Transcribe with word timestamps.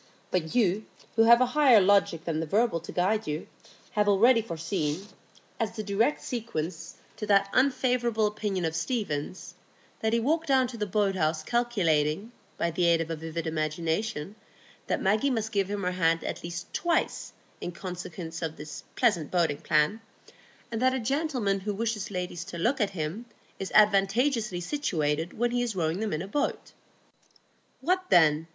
But 0.31 0.55
you, 0.55 0.85
who 1.15 1.25
have 1.25 1.41
a 1.41 1.45
higher 1.53 1.79
logic 1.79 2.25
than 2.25 2.39
the 2.39 2.47
verbal 2.47 2.79
to 2.79 2.91
guide 2.91 3.27
you, 3.27 3.45
have 3.91 4.07
already 4.09 4.41
foreseen, 4.41 5.05
as 5.59 5.75
the 5.75 5.83
direct 5.83 6.23
sequence 6.23 6.95
to 7.17 7.27
that 7.27 7.51
unfavourable 7.53 8.25
opinion 8.25 8.65
of 8.65 8.75
Stephen's, 8.75 9.53
that 9.99 10.11
he 10.11 10.19
walked 10.19 10.47
down 10.47 10.65
to 10.69 10.77
the 10.77 10.87
boathouse 10.87 11.43
calculating, 11.43 12.31
by 12.57 12.71
the 12.71 12.87
aid 12.87 12.99
of 12.99 13.11
a 13.11 13.15
vivid 13.15 13.45
imagination, 13.45 14.33
that 14.87 15.03
Maggie 15.03 15.29
must 15.29 15.51
give 15.51 15.69
him 15.69 15.83
her 15.83 15.91
hand 15.91 16.23
at 16.23 16.43
least 16.43 16.73
twice 16.73 17.31
in 17.61 17.71
consequence 17.71 18.41
of 18.41 18.55
this 18.57 18.83
pleasant 18.95 19.29
boating 19.29 19.57
plan, 19.59 20.01
and 20.71 20.81
that 20.81 20.95
a 20.95 20.99
gentleman 20.99 21.59
who 21.59 21.75
wishes 21.75 22.09
ladies 22.09 22.43
to 22.45 22.57
look 22.57 22.81
at 22.81 22.89
him 22.89 23.25
is 23.59 23.71
advantageously 23.75 24.61
situated 24.61 25.37
when 25.37 25.51
he 25.51 25.61
is 25.61 25.75
rowing 25.75 25.99
them 25.99 26.11
in 26.11 26.23
a 26.23 26.27
boat. 26.27 26.71
What 27.81 28.05
then? 28.09 28.47